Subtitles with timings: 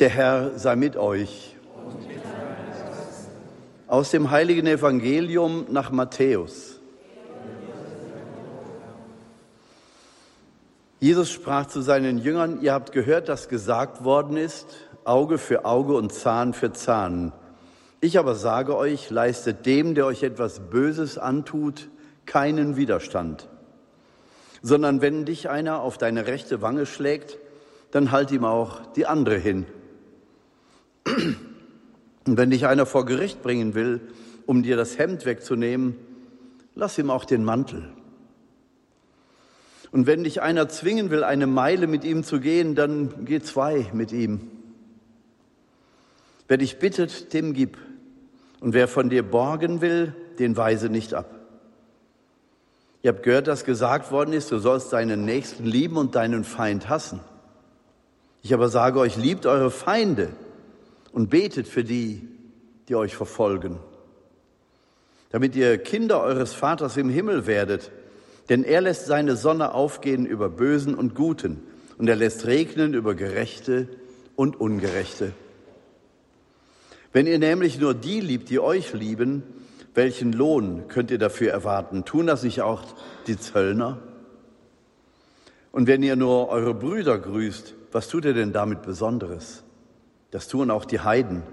[0.00, 1.54] Der Herr sei mit euch.
[3.86, 6.80] Aus dem heiligen Evangelium nach Matthäus.
[10.98, 14.66] Jesus sprach zu seinen Jüngern, ihr habt gehört, dass gesagt worden ist,
[15.04, 17.32] Auge für Auge und Zahn für Zahn.
[18.00, 21.88] Ich aber sage euch, leistet dem, der euch etwas Böses antut,
[22.26, 23.48] keinen Widerstand,
[24.60, 27.38] sondern wenn dich einer auf deine rechte Wange schlägt,
[27.92, 29.66] dann halt ihm auch die andere hin.
[31.06, 34.00] Und wenn dich einer vor Gericht bringen will,
[34.46, 35.96] um dir das Hemd wegzunehmen,
[36.74, 37.88] lass ihm auch den Mantel.
[39.92, 43.86] Und wenn dich einer zwingen will, eine Meile mit ihm zu gehen, dann geh zwei
[43.92, 44.40] mit ihm.
[46.48, 47.78] Wer dich bittet, dem gib.
[48.60, 51.32] Und wer von dir borgen will, den weise nicht ab.
[53.02, 56.88] Ihr habt gehört, dass gesagt worden ist, du sollst deinen Nächsten lieben und deinen Feind
[56.88, 57.20] hassen.
[58.42, 60.30] Ich aber sage euch, liebt eure Feinde
[61.14, 62.28] und betet für die,
[62.88, 63.78] die euch verfolgen,
[65.30, 67.92] damit ihr Kinder eures Vaters im Himmel werdet,
[68.48, 71.62] denn er lässt seine Sonne aufgehen über Bösen und Guten
[71.98, 73.88] und er lässt regnen über Gerechte
[74.34, 75.32] und Ungerechte.
[77.12, 79.44] Wenn ihr nämlich nur die liebt, die euch lieben,
[79.94, 82.04] welchen Lohn könnt ihr dafür erwarten?
[82.04, 82.82] Tun das nicht auch
[83.28, 83.98] die Zöllner?
[85.70, 89.62] Und wenn ihr nur eure Brüder grüßt, was tut ihr denn damit Besonderes?
[90.34, 91.44] Das tun auch die Heiden.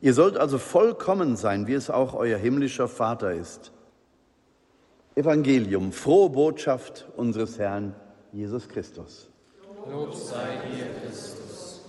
[0.00, 3.70] Ihr sollt also vollkommen sein, wie es auch euer himmlischer Vater ist.
[5.14, 7.94] Evangelium, frohe Botschaft unseres Herrn
[8.32, 9.28] Jesus Christus.
[9.90, 11.82] Lob sei dir, Christus.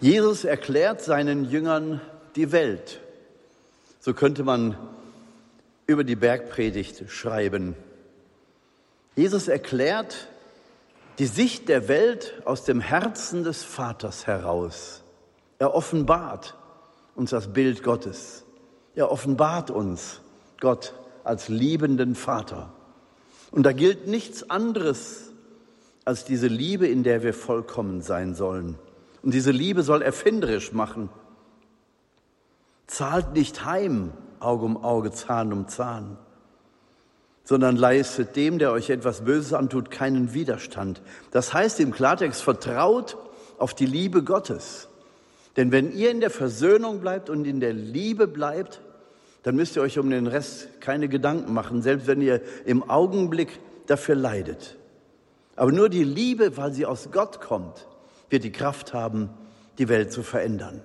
[0.00, 2.00] Jesus erklärt seinen Jüngern
[2.36, 3.00] die Welt.
[3.98, 4.76] So könnte man
[5.88, 7.74] über die Bergpredigt schreiben.
[9.16, 10.28] Jesus erklärt
[11.18, 15.02] die Sicht der Welt aus dem Herzen des Vaters heraus.
[15.58, 16.56] Er offenbart
[17.14, 18.44] uns das Bild Gottes.
[18.94, 20.20] Er offenbart uns
[20.60, 22.72] Gott als liebenden Vater.
[23.50, 25.32] Und da gilt nichts anderes
[26.04, 28.78] als diese Liebe, in der wir vollkommen sein sollen.
[29.22, 31.10] Und diese Liebe soll erfinderisch machen.
[32.86, 36.16] Zahlt nicht heim, Auge um Auge, Zahn um Zahn,
[37.44, 41.02] sondern leistet dem, der euch etwas Böses antut, keinen Widerstand.
[41.30, 43.16] Das heißt im Klartext, vertraut
[43.58, 44.87] auf die Liebe Gottes.
[45.58, 48.80] Denn wenn ihr in der Versöhnung bleibt und in der Liebe bleibt,
[49.42, 53.58] dann müsst ihr euch um den Rest keine Gedanken machen, selbst wenn ihr im Augenblick
[53.88, 54.76] dafür leidet.
[55.56, 57.88] Aber nur die Liebe, weil sie aus Gott kommt,
[58.30, 59.30] wird die Kraft haben,
[59.78, 60.80] die Welt zu verändern.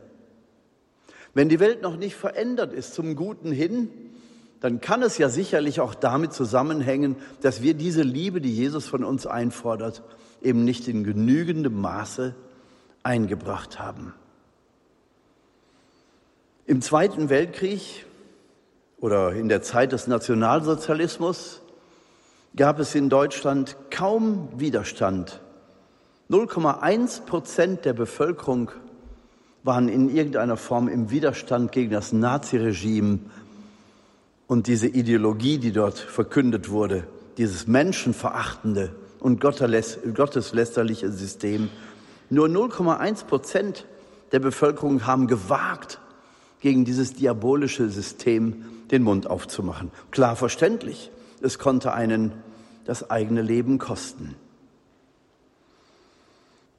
[1.35, 3.89] Wenn die Welt noch nicht verändert ist zum Guten hin,
[4.59, 9.03] dann kann es ja sicherlich auch damit zusammenhängen, dass wir diese Liebe, die Jesus von
[9.03, 10.01] uns einfordert,
[10.41, 12.33] eben nicht in genügendem Maße
[13.03, 14.15] eingebracht haben.
[16.65, 18.05] Im Zweiten Weltkrieg
[19.01, 21.61] oder in der Zeit des Nationalsozialismus
[22.55, 25.41] gab es in Deutschland kaum Widerstand.
[26.29, 28.71] 0,1 Prozent der Bevölkerung
[29.63, 33.19] waren in irgendeiner Form im Widerstand gegen das Naziregime
[34.47, 37.05] und diese Ideologie, die dort verkündet wurde,
[37.37, 41.69] dieses menschenverachtende und gotteslästerliche System.
[42.29, 43.85] Nur 0,1 Prozent
[44.31, 45.99] der Bevölkerung haben gewagt,
[46.63, 49.91] gegen dieses diabolische System den Mund aufzumachen.
[50.11, 52.31] Klar verständlich, es konnte einen
[52.85, 54.35] das eigene Leben kosten.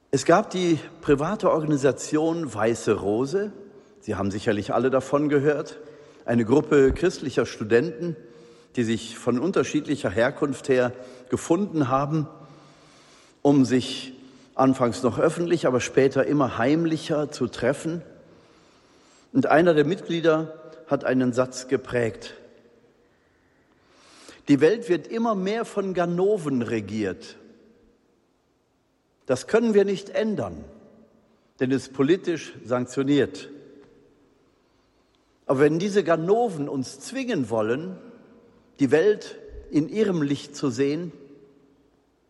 [0.09, 3.53] Es gab die private Organisation Weiße Rose,
[4.01, 5.77] Sie haben sicherlich alle davon gehört,
[6.25, 8.15] eine Gruppe christlicher Studenten,
[8.75, 10.93] die sich von unterschiedlicher Herkunft her
[11.29, 12.27] gefunden haben,
[13.43, 14.13] um sich
[14.55, 18.01] anfangs noch öffentlich, aber später immer heimlicher zu treffen
[19.35, 22.35] und einer der Mitglieder hat einen Satz geprägt.
[24.47, 27.35] Die Welt wird immer mehr von Ganoven regiert.
[29.25, 30.63] Das können wir nicht ändern,
[31.59, 33.49] denn es ist politisch sanktioniert.
[35.47, 37.97] Aber wenn diese Ganoven uns zwingen wollen,
[38.79, 39.37] die Welt
[39.69, 41.11] in ihrem Licht zu sehen,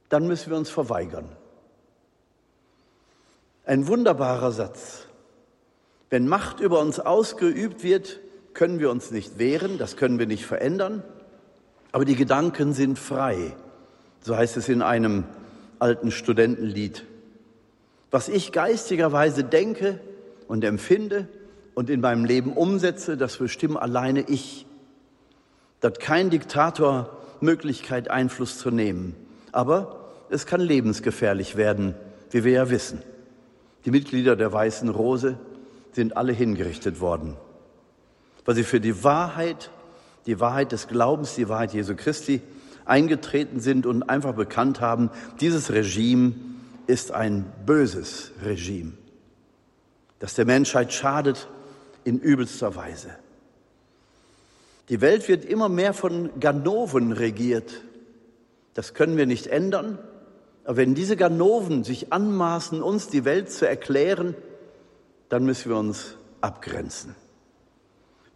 [0.10, 1.30] dann müssen wir uns verweigern.
[3.64, 5.06] Ein wunderbarer Satz.
[6.10, 8.20] Wenn Macht über uns ausgeübt wird,
[8.54, 11.04] können wir uns nicht wehren, das können wir nicht verändern,
[11.92, 13.56] aber die Gedanken sind frei.
[14.22, 15.26] So heißt es in einem
[15.80, 17.06] alten Studentenlied.
[18.12, 20.00] Was ich geistigerweise denke
[20.48, 21.28] und empfinde
[21.74, 24.66] und in meinem Leben umsetze, das bestimme alleine ich.
[25.82, 29.16] Da hat kein Diktator Möglichkeit, Einfluss zu nehmen.
[29.52, 31.96] Aber es kann lebensgefährlich werden,
[32.32, 33.02] wie wir ja wissen.
[33.86, 35.38] Die Mitglieder der Weißen Rose
[35.96, 37.36] sind alle hingerichtet worden,
[38.44, 39.72] weil sie für die Wahrheit,
[40.26, 42.42] die Wahrheit des Glaubens, die Wahrheit Jesu Christi
[42.84, 45.10] eingetreten sind und einfach bekannt haben,
[45.40, 46.34] dieses Regime
[46.88, 48.92] ist ein böses Regime,
[50.20, 51.48] das der Menschheit schadet
[52.04, 53.10] in übelster Weise.
[54.90, 57.82] Die Welt wird immer mehr von Ganoven regiert.
[58.76, 59.98] Das können wir nicht ändern.
[60.64, 64.36] Aber wenn diese Ganoven sich anmaßen, uns die Welt zu erklären,
[65.30, 67.16] dann müssen wir uns abgrenzen.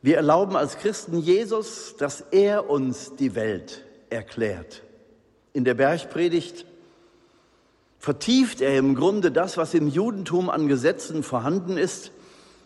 [0.02, 4.84] Wir erlauben als Christen Jesus, dass er uns die Welt erklärt.
[5.54, 6.66] In der Bergpredigt
[7.98, 12.12] vertieft er im Grunde das, was im Judentum an Gesetzen vorhanden ist.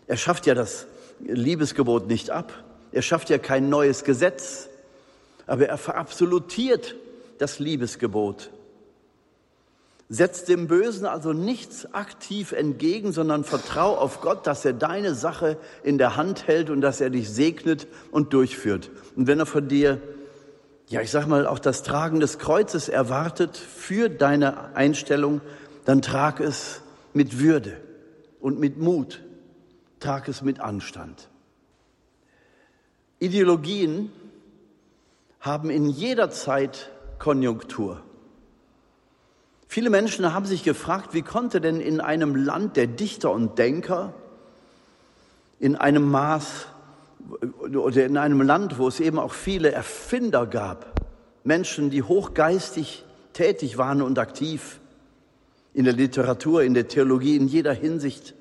[0.06, 0.86] Er schafft ja das
[1.20, 2.52] Liebesgebot nicht ab.
[2.92, 4.68] Er schafft ja kein neues Gesetz.
[5.46, 6.94] Aber er verabsolutiert
[7.38, 8.50] das Liebesgebot.
[10.14, 15.56] Setzt dem Bösen also nichts aktiv entgegen, sondern vertrau auf Gott, dass er deine Sache
[15.82, 18.90] in der Hand hält und dass er dich segnet und durchführt.
[19.16, 20.00] Und wenn er von dir
[20.88, 25.40] ja, ich sag mal, auch das Tragen des Kreuzes erwartet für deine Einstellung,
[25.84, 26.82] dann trag es
[27.12, 27.80] mit Würde
[28.40, 29.22] und mit Mut,
[30.00, 31.28] trag es mit Anstand.
[33.18, 34.12] Ideologien
[35.40, 38.02] haben in jeder Zeit Konjunktur.
[39.74, 44.14] Viele Menschen haben sich gefragt, wie konnte denn in einem Land der Dichter und Denker
[45.58, 46.68] in einem Maß
[47.60, 51.02] oder in einem Land, wo es eben auch viele Erfinder gab,
[51.42, 54.78] Menschen, die hochgeistig tätig waren und aktiv
[55.72, 58.36] in der Literatur, in der Theologie, in jeder Hinsicht.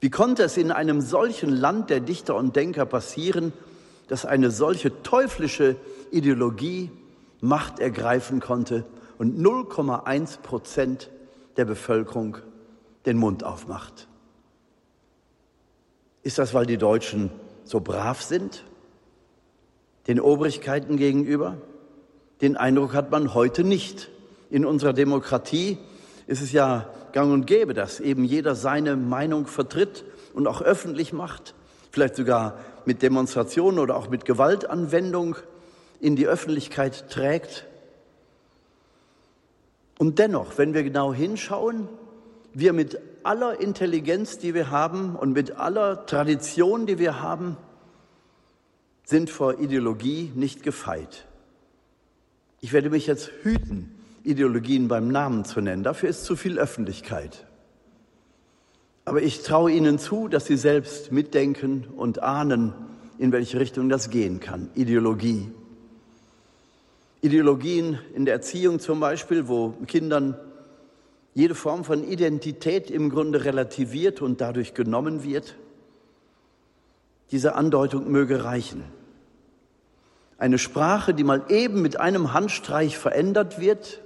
[0.00, 3.52] Wie konnte es in einem solchen Land der Dichter und Denker passieren,
[4.08, 5.76] dass eine solche teuflische
[6.10, 6.90] Ideologie
[7.42, 8.86] Macht ergreifen konnte
[9.24, 11.10] und 0,1 Prozent
[11.56, 12.36] der Bevölkerung
[13.06, 14.06] den Mund aufmacht?
[16.22, 17.30] Ist das, weil die Deutschen
[17.64, 18.64] so brav sind,
[20.08, 21.56] den Obrigkeiten gegenüber?
[22.42, 24.10] Den Eindruck hat man heute nicht.
[24.50, 25.78] In unserer Demokratie
[26.26, 30.04] ist es ja gang und gäbe, dass eben jeder seine Meinung vertritt
[30.34, 31.54] und auch öffentlich macht,
[31.90, 35.36] vielleicht sogar mit Demonstrationen oder auch mit Gewaltanwendung
[35.98, 37.64] in die Öffentlichkeit trägt.
[39.98, 41.88] Und dennoch, wenn wir genau hinschauen,
[42.52, 47.56] wir mit aller Intelligenz, die wir haben und mit aller Tradition, die wir haben,
[49.04, 51.26] sind vor Ideologie nicht gefeit.
[52.60, 55.82] Ich werde mich jetzt hüten, Ideologien beim Namen zu nennen.
[55.82, 57.46] Dafür ist zu viel Öffentlichkeit.
[59.04, 62.72] Aber ich traue Ihnen zu, dass Sie selbst mitdenken und ahnen,
[63.18, 64.70] in welche Richtung das gehen kann.
[64.74, 65.50] Ideologie.
[67.24, 70.38] Ideologien in der Erziehung zum Beispiel, wo Kindern
[71.32, 75.56] jede Form von Identität im Grunde relativiert und dadurch genommen wird.
[77.30, 78.84] Diese Andeutung möge reichen.
[80.36, 84.02] Eine Sprache, die mal eben mit einem Handstreich verändert wird.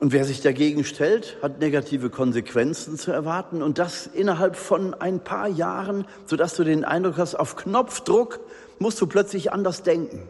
[0.00, 5.22] Und wer sich dagegen stellt, hat negative Konsequenzen zu erwarten und das innerhalb von ein
[5.22, 8.40] paar Jahren, sodass du den Eindruck hast, auf Knopfdruck
[8.80, 10.28] musst du plötzlich anders denken.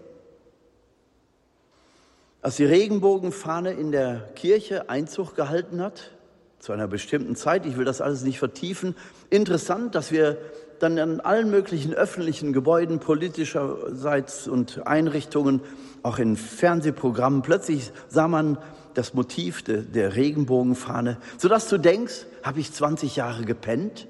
[2.43, 6.13] Als die Regenbogenfahne in der Kirche Einzug gehalten hat,
[6.59, 8.95] zu einer bestimmten Zeit, ich will das alles nicht vertiefen,
[9.29, 10.39] interessant, dass wir
[10.79, 15.61] dann an allen möglichen öffentlichen Gebäuden politischerseits und Einrichtungen,
[16.03, 18.57] auch in Fernsehprogrammen, plötzlich sah man
[18.95, 24.07] das Motiv de, der Regenbogenfahne, sodass du denkst, habe ich 20 Jahre gepennt?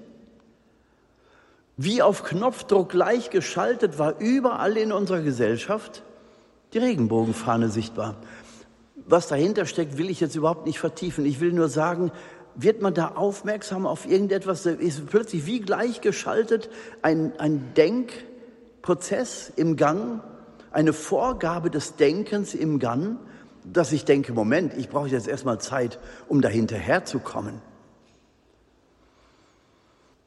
[1.76, 6.04] Wie auf Knopfdruck gleich geschaltet war überall in unserer Gesellschaft
[6.72, 8.16] die Regenbogenfahne sichtbar.
[9.06, 11.26] Was dahinter steckt, will ich jetzt überhaupt nicht vertiefen.
[11.26, 12.12] Ich will nur sagen,
[12.54, 16.68] wird man da aufmerksam auf irgendetwas, ist plötzlich wie gleichgeschaltet
[17.02, 20.22] ein, ein Denkprozess im Gang,
[20.70, 23.18] eine Vorgabe des Denkens im Gang,
[23.64, 25.98] dass ich denke, Moment, ich brauche jetzt erstmal Zeit,
[26.28, 27.20] um dahinterher zu.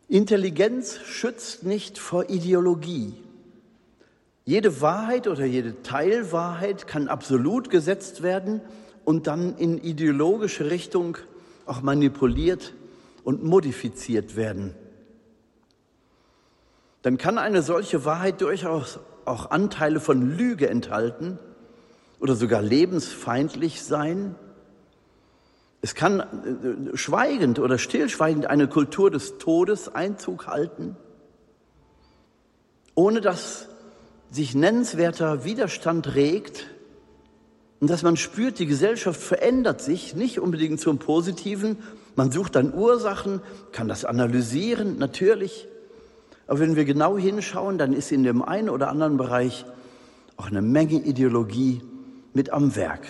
[0.08, 3.14] Intelligenz schützt nicht vor Ideologie.
[4.46, 8.62] Jede Wahrheit oder jede Teilwahrheit kann absolut gesetzt werden
[9.06, 11.18] und dann in ideologische Richtung
[11.66, 12.74] auch manipuliert
[13.24, 14.76] und modifiziert werden.
[17.04, 21.40] Dann kann eine solche Wahrheit durchaus auch Anteile von Lüge enthalten
[22.20, 24.36] oder sogar lebensfeindlich sein.
[25.82, 30.98] Es kann äh, schweigend oder stillschweigend eine Kultur des Todes Einzug halten,
[32.96, 33.70] ohne dass
[34.34, 36.68] sich nennenswerter Widerstand regt
[37.80, 41.78] und dass man spürt, die Gesellschaft verändert sich, nicht unbedingt zum Positiven,
[42.16, 45.68] Man sucht dann Ursachen, kann das analysieren, natürlich.
[46.48, 49.66] Aber wenn wir genau hinschauen, dann ist in dem einen oder anderen Bereich
[50.38, 51.82] auch eine Menge Ideologie
[52.34, 53.02] mit am Werk.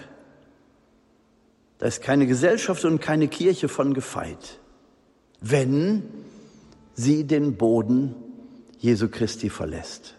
[1.80, 4.60] Da ist keine Gesellschaft und keine Kirche von gefeit,
[5.42, 6.04] wenn
[6.94, 8.16] sie den Boden
[8.78, 10.16] Jesu Christi verlässt.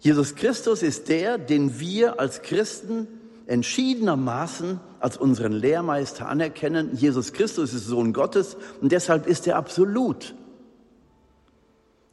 [0.00, 3.08] Jesus Christus ist der, den wir als Christen
[3.46, 6.90] entschiedenermaßen als unseren Lehrmeister anerkennen.
[6.94, 10.34] Jesus Christus ist Sohn Gottes und deshalb ist er absolut.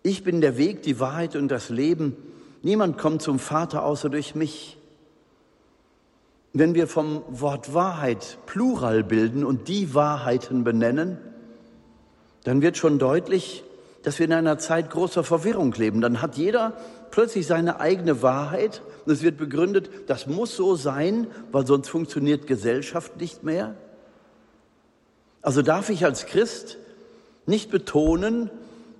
[0.01, 2.15] Ich bin der Weg, die Wahrheit und das Leben.
[2.61, 4.77] Niemand kommt zum Vater außer durch mich.
[6.53, 11.17] Wenn wir vom Wort Wahrheit Plural bilden und die Wahrheiten benennen,
[12.43, 13.63] dann wird schon deutlich,
[14.05, 15.99] dass wir in einer Zeit großer Verwirrung leben.
[15.99, 16.73] Dann hat jeder
[17.09, 22.45] plötzlich seine eigene Wahrheit und es wird begründet, das muss so sein, weil sonst funktioniert
[22.45, 23.73] Gesellschaft nicht mehr.
[25.41, 26.77] Also darf ich als Christ
[27.47, 28.51] nicht betonen,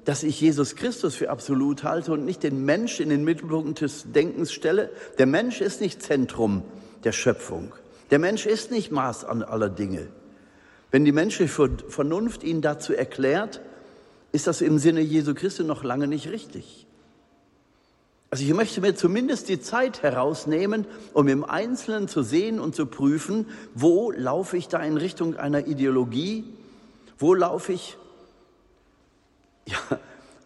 [0.06, 4.12] dass ich Jesus Christus für absolut halte und nicht den Mensch in den Mittelpunkt des
[4.12, 4.90] Denkens stelle.
[5.20, 6.64] Der Mensch ist nicht Zentrum
[7.04, 7.74] der Schöpfung.
[8.10, 10.08] Der Mensch ist nicht Maß an aller Dinge.
[10.90, 13.62] Wenn die menschliche Vernunft ihn dazu erklärt,
[14.36, 16.86] ist das im Sinne Jesu Christi noch lange nicht richtig.
[18.30, 22.86] Also ich möchte mir zumindest die Zeit herausnehmen, um im Einzelnen zu sehen und zu
[22.86, 26.44] prüfen, wo laufe ich da in Richtung einer Ideologie,
[27.18, 27.98] wo laufe ich
[29.66, 29.78] ja,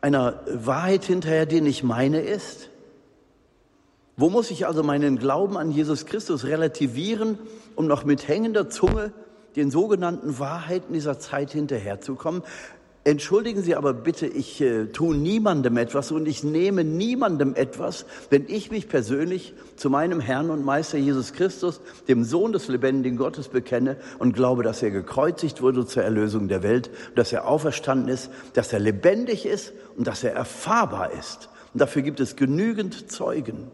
[0.02, 2.70] einer Wahrheit hinterher, die nicht meine ist.
[4.18, 7.40] Wo muss ich also meinen Glauben an Jesus Christus relativieren,
[7.76, 9.14] um noch mit hängender Zunge
[9.56, 12.44] den sogenannten Wahrheiten dieser Zeit hinterherzukommen?
[13.06, 18.46] Entschuldigen Sie aber bitte, ich äh, tue niemandem etwas und ich nehme niemandem etwas, wenn
[18.50, 21.80] ich mich persönlich zu meinem Herrn und Meister Jesus Christus,
[22.10, 26.62] dem Sohn des lebendigen Gottes, bekenne und glaube, dass er gekreuzigt wurde zur Erlösung der
[26.62, 31.50] Welt, dass er auferstanden ist, dass er lebendig ist und dass er erfahrbar ist.
[31.74, 33.72] Und dafür gibt es genügend Zeugen.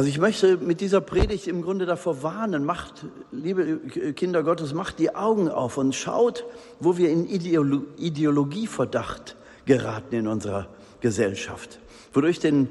[0.00, 3.80] Also ich möchte mit dieser Predigt im Grunde davor warnen, macht, liebe
[4.14, 6.46] Kinder Gottes, macht die Augen auf und schaut,
[6.78, 10.68] wo wir in Ideolo Ideologieverdacht geraten in unserer
[11.00, 11.80] Gesellschaft,
[12.14, 12.70] wodurch den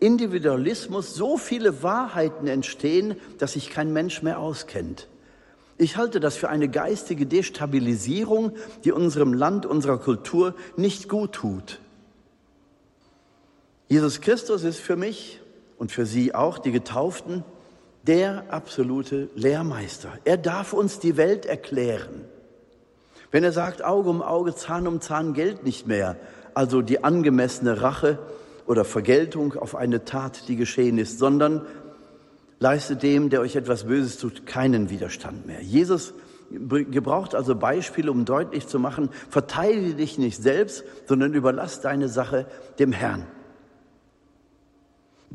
[0.00, 5.06] Individualismus so viele Wahrheiten entstehen, dass sich kein Mensch mehr auskennt.
[5.78, 8.50] Ich halte das für eine geistige Destabilisierung,
[8.82, 11.78] die unserem Land, unserer Kultur nicht gut tut.
[13.86, 15.40] Jesus Christus ist für mich
[15.84, 17.44] und für Sie auch, die Getauften,
[18.04, 20.08] der absolute Lehrmeister.
[20.24, 22.24] Er darf uns die Welt erklären.
[23.30, 26.16] Wenn er sagt, Auge um Auge, Zahn um Zahn gilt nicht mehr,
[26.54, 28.18] also die angemessene Rache
[28.66, 31.66] oder Vergeltung auf eine Tat, die geschehen ist, sondern
[32.60, 35.60] leistet dem, der euch etwas Böses tut, keinen Widerstand mehr.
[35.60, 36.14] Jesus
[36.50, 42.46] gebraucht also Beispiele, um deutlich zu machen, verteidige dich nicht selbst, sondern überlass deine Sache
[42.78, 43.26] dem Herrn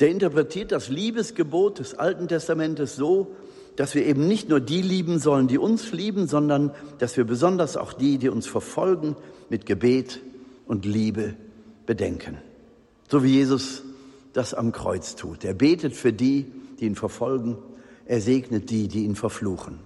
[0.02, 3.36] der interpretiert das Liebesgebot des Alten Testamentes so,
[3.76, 7.78] dass wir eben nicht nur die lieben sollen, die uns lieben, sondern dass wir besonders
[7.78, 9.16] auch die, die uns verfolgen,
[9.50, 10.20] mit Gebet
[10.68, 11.36] und Liebe
[11.86, 12.38] bedenken.
[13.10, 13.84] So wie Jesus
[14.34, 15.44] das am Kreuz tut.
[15.44, 17.58] Er betet für die, die ihn verfolgen.
[18.06, 19.80] Er segnet die, die ihn verfluchen.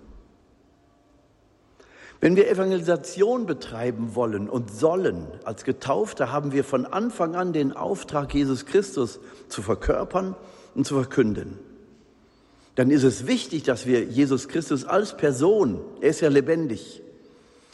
[2.24, 7.74] Wenn wir Evangelisation betreiben wollen und sollen, als Getaufte haben wir von Anfang an den
[7.74, 10.34] Auftrag, Jesus Christus zu verkörpern
[10.74, 11.60] und zu verkünden.
[12.76, 17.02] Dann ist es wichtig, dass wir Jesus Christus als Person, er ist ja lebendig,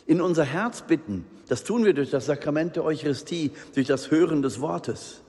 [0.08, 1.26] in unser Herz bitten.
[1.48, 5.22] Das tun wir durch das Sakrament der Eucharistie, durch das Hören des Wortes,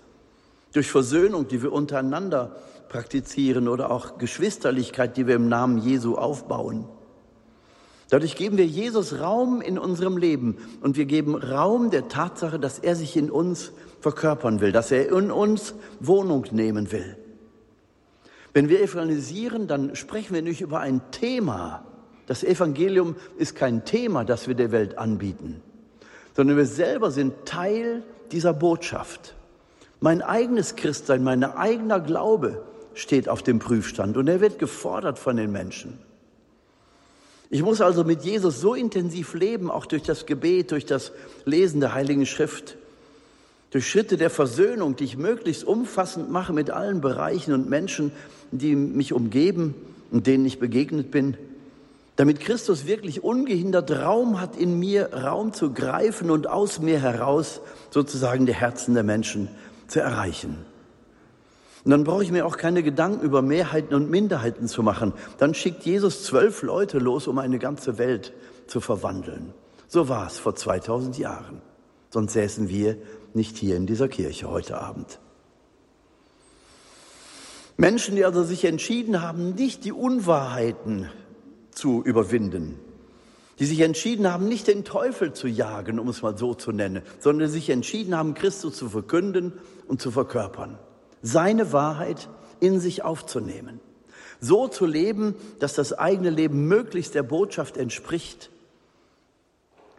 [0.73, 2.57] durch Versöhnung, die wir untereinander
[2.89, 6.87] praktizieren oder auch Geschwisterlichkeit, die wir im Namen Jesu aufbauen.
[8.11, 12.81] Dadurch geben wir Jesus Raum in unserem Leben und wir geben Raum der Tatsache, dass
[12.81, 17.17] er sich in uns verkörpern will, dass er in uns Wohnung nehmen will.
[18.52, 21.85] Wenn wir evangelisieren, dann sprechen wir nicht über ein Thema.
[22.26, 25.62] Das Evangelium ist kein Thema, das wir der Welt anbieten,
[26.35, 28.02] sondern wir selber sind Teil
[28.33, 29.37] dieser Botschaft.
[30.00, 32.64] Mein eigenes Christsein, mein eigener Glaube
[32.95, 35.99] steht auf dem Prüfstand und er wird gefordert von den Menschen.
[37.52, 41.11] Ich muss also mit Jesus so intensiv leben, auch durch das Gebet, durch das
[41.45, 42.76] Lesen der Heiligen Schrift,
[43.73, 48.12] durch Schritte der Versöhnung, die ich möglichst umfassend mache mit allen Bereichen und Menschen,
[48.52, 49.75] die mich umgeben
[50.12, 51.37] und denen ich begegnet bin,
[52.14, 57.61] damit Christus wirklich ungehindert Raum hat in mir, Raum zu greifen und aus mir heraus
[57.90, 59.49] sozusagen die Herzen der Menschen
[59.88, 60.70] zu erreichen.
[61.85, 65.15] Und dann brauche ich mir auch keine Gedanken über Mehrheiten und Minderheiten zu machen.
[65.39, 68.35] Dann schickt Jesus zwölf Leute los, um eine ganze Welt
[68.67, 69.55] zu verwandeln.
[69.89, 71.63] So war es vor 2000 Jahren.
[72.11, 72.97] Sonst säßen wir
[73.35, 75.19] nicht hier in dieser Kirche heute Abend.
[77.77, 81.09] Menschen, die also sich entschieden haben, nicht die Unwahrheiten
[81.71, 82.79] zu überwinden,
[83.59, 87.03] die sich entschieden haben, nicht den Teufel zu jagen, um es mal so zu nennen,
[87.21, 89.55] sondern sich entschieden haben, Christus zu verkünden
[89.89, 90.79] und zu verkörpern.
[91.23, 92.29] Seine Wahrheit
[92.61, 93.81] in sich aufzunehmen.
[94.41, 98.50] So zu leben, dass das eigene Leben möglichst der Botschaft entspricht.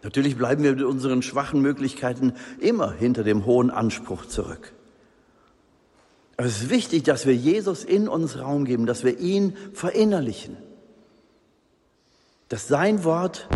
[0.04, 4.74] Natürlich bleiben wir mit unseren schwachen Möglichkeiten immer hinter dem hohen Anspruch zurück.
[6.38, 10.58] Aber es ist wichtig, dass wir Jesus in uns Raum geben, dass wir ihn verinnerlichen.
[12.50, 13.48] Dass sein Wort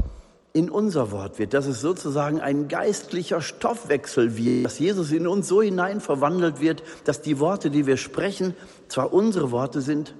[0.55, 5.49] in unser Wort wird, dass es sozusagen ein geistlicher Stoffwechsel wird, dass Jesus in uns
[5.49, 8.55] so hinein verwandelt wird, dass die Worte, die wir sprechen,
[8.87, 10.15] zwar unsere Worte sind,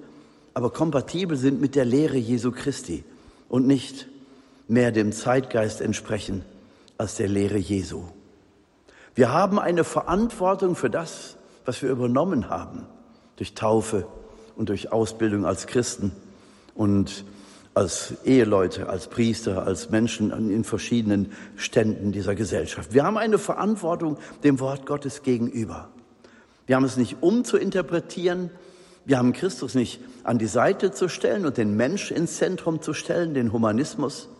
[0.52, 3.02] aber kompatibel sind mit der Lehre Jesu Christi
[3.48, 4.08] und nicht
[4.68, 6.44] mehr dem Zeitgeist entsprechen
[6.98, 8.02] als der Lehre Jesu.
[9.14, 12.86] Wir haben eine Verantwortung für das, was wir übernommen haben
[13.36, 14.06] durch Taufe
[14.54, 16.12] und durch Ausbildung als Christen
[16.74, 17.24] und
[17.76, 22.94] als Eheleute, als Priester, als Menschen in verschiedenen Ständen dieser Gesellschaft.
[22.94, 25.90] Wir haben eine Verantwortung dem Wort Gottes gegenüber.
[26.66, 28.50] Wir haben es nicht umzuinterpretieren,
[29.04, 32.94] wir haben Christus nicht an die Seite zu stellen und den Mensch ins Zentrum zu
[32.94, 34.30] stellen, den Humanismus,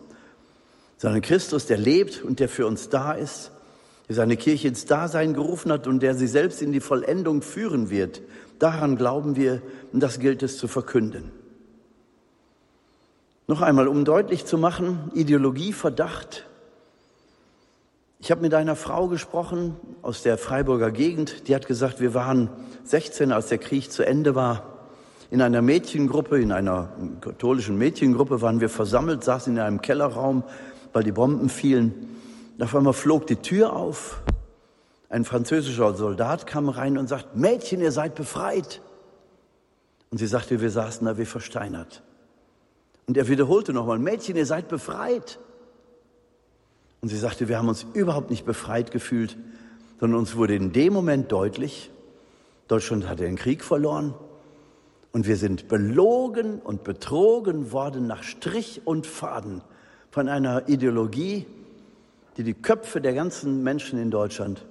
[0.97, 3.51] sondern Christus, der lebt und der für uns da ist
[4.07, 7.89] der seine Kirche ins Dasein gerufen hat und der sie selbst in die Vollendung führen
[7.89, 8.21] wird.
[8.57, 11.31] Daran glauben wir und das gilt es zu verkünden.
[13.49, 16.45] Noch einmal, um deutlich zu machen, Ideologieverdacht.
[18.19, 22.49] Ich habe mit einer Frau gesprochen aus der Freiburger Gegend, die hat gesagt, wir waren
[22.83, 24.63] 16, als der Krieg zu Ende war.
[25.31, 26.89] In einer Mädchengruppe, in einer
[27.21, 30.43] katholischen Mädchengruppe waren wir versammelt, saßen in einem Kellerraum,
[30.91, 32.17] weil die Bomben fielen.
[32.59, 34.23] Auf einmal flog die Tür auf.
[35.07, 38.81] Ein französischer Soldat kam rein und sagt, Mädchen, ihr seid befreit.
[40.11, 42.01] Und sie sagte, wir saßen da wie versteinert.
[43.07, 45.39] Und er wiederholte nochmal, Mädchen, ihr seid befreit.
[47.01, 49.37] Und sie sagte, wir haben uns überhaupt nicht befreit gefühlt,
[49.99, 51.89] sondern uns wurde in dem Moment deutlich,
[52.67, 54.13] Deutschland hat den Krieg verloren
[55.13, 59.61] und wir sind belogen und betrogen worden nach Strich und Faden
[60.11, 61.45] von einer Ideologie,
[62.35, 64.65] die die Köpfe der ganzen Menschen in Deutschland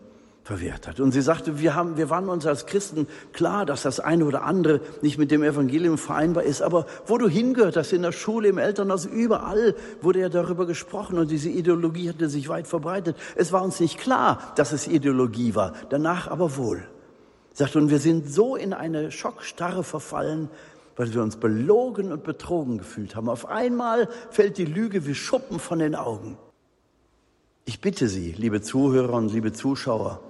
[0.46, 1.00] verwehrt hat.
[1.00, 4.44] Und sie sagte, wir, haben, wir waren uns als Christen klar, dass das eine oder
[4.44, 6.62] andere nicht mit dem Evangelium vereinbar ist.
[6.62, 11.18] Aber wo du hingehört hast, in der Schule, im Elternhaus, überall wurde ja darüber gesprochen
[11.18, 13.16] und diese Ideologie hatte sich weit verbreitet.
[13.34, 16.86] Es war uns nicht klar, dass es Ideologie war, danach aber wohl.
[17.52, 20.48] Sagte, und wir sind so in eine Schockstarre verfallen,
[20.94, 23.28] weil wir uns belogen und betrogen gefühlt haben.
[23.28, 26.38] Auf einmal fällt die Lüge wie Schuppen von den Augen.
[27.64, 30.20] Ich bitte Sie, liebe Zuhörer und liebe Zuschauer,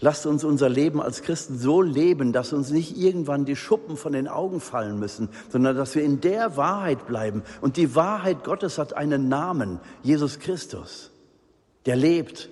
[0.00, 4.12] lasst uns unser Leben als Christen so leben, dass uns nicht irgendwann die Schuppen von
[4.12, 7.42] den Augen fallen müssen, sondern dass wir in der Wahrheit bleiben.
[7.60, 11.10] Und die Wahrheit Gottes hat einen Namen, Jesus Christus,
[11.86, 12.48] der lebt,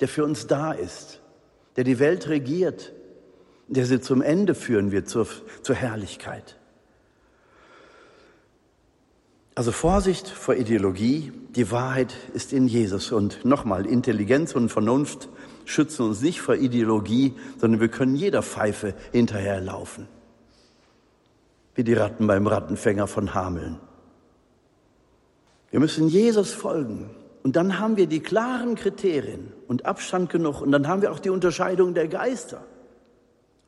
[0.00, 1.20] der für uns da ist,
[1.76, 2.92] der die Welt regiert,
[3.68, 5.26] der sie zum Ende führen wird, zur,
[5.62, 6.56] zur Herrlichkeit.
[9.54, 13.12] Also Vorsicht vor Ideologie, die Wahrheit ist in Jesus.
[13.12, 15.28] Und nochmal, Intelligenz und Vernunft
[15.70, 20.08] schützen uns nicht vor Ideologie, sondern wir können jeder Pfeife hinterherlaufen.
[21.74, 23.78] Wie die Ratten beim Rattenfänger von Hameln.
[25.70, 27.10] Wir müssen Jesus folgen.
[27.42, 30.60] Und dann haben wir die klaren Kriterien und Abstand genug.
[30.60, 32.64] Und dann haben wir auch die Unterscheidung der Geister.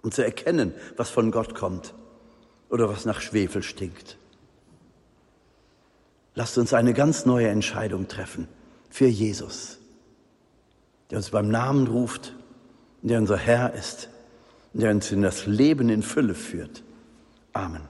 [0.03, 1.95] Um zu erkennen, was von Gott kommt
[2.69, 4.19] oder was nach Schwefel stinkt.
[6.35, 8.49] Lasst uns eine ganz neue Entscheidung treffen
[8.91, 9.79] für Jesus,
[11.13, 12.33] der uns beim Namen ruft,
[13.03, 14.09] der unser Herr ist,
[14.73, 16.83] der uns in das Leben in Fülle führt.
[17.53, 17.83] Amen.